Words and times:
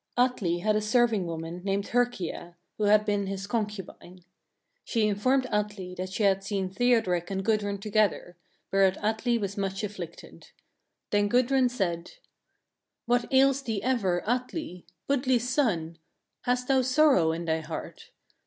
Atli 0.17 0.57
had 0.61 0.75
a 0.75 0.81
serving 0.81 1.27
woman 1.27 1.61
named 1.63 1.89
Herkia, 1.89 2.55
who 2.79 2.85
had 2.85 3.05
been 3.05 3.27
his 3.27 3.45
concubine. 3.45 4.23
She 4.83 5.05
informed 5.07 5.45
Atli 5.51 5.93
that 5.93 6.11
she 6.11 6.23
had 6.23 6.43
seen 6.43 6.71
Thiodrek 6.71 7.29
and 7.29 7.45
Gudrun 7.45 7.77
together; 7.77 8.35
whereat 8.73 8.97
Atli 9.03 9.37
was 9.37 9.57
much 9.57 9.83
afflicted. 9.83 10.49
Then 11.11 11.27
Gudrun 11.27 11.69
said: 11.69 12.13
1. 13.05 13.21
What 13.21 13.25
ails 13.31 13.61
thee 13.61 13.83
ever, 13.83 14.27
Atli! 14.27 14.87
Budli's 15.07 15.47
son! 15.47 15.99
Hast 16.45 16.67
thou 16.67 16.81
sorrow 16.81 17.31
in 17.31 17.45
thy 17.45 17.59
heart? 17.59 18.09